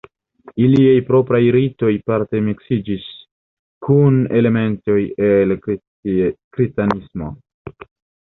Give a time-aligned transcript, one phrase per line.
[0.67, 3.03] Iliaj propraj ritoj parte miksiĝis
[3.87, 7.31] kun elementoj el kristanismo.